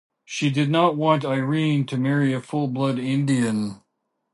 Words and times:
She 0.25 0.49
did 0.49 0.71
not 0.71 0.97
want 0.97 1.23
Irene 1.23 1.85
to 1.85 1.95
marry 1.95 2.33
a 2.33 2.41
full-blood 2.41 2.97
Indian. 2.97 3.83